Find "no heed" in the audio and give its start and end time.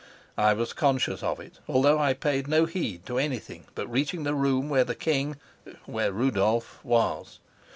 2.47-3.05